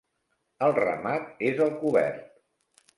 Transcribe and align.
El 0.67 0.73
ramat 0.79 1.45
és 1.53 1.63
al 1.69 1.73
cobert. 1.85 2.29